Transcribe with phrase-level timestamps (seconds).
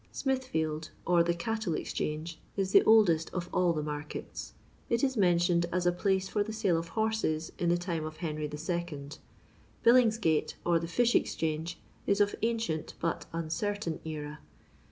[0.11, 4.53] Hmithfield, or the Cattle Exchange, is the oldest of all the markets;
[4.89, 8.17] it is mentioned as a place for the sale of horses in the time of
[8.17, 9.09] Henry II.
[9.83, 11.77] Billingsgate, or the Fish Exchange,
[12.07, 14.39] is of ancient, but uncertain era.